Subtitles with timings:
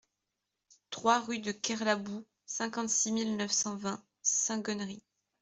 [0.89, 5.03] trois rue de Kerlaboux, cinquante-six mille neuf cent vingt Saint-Gonnery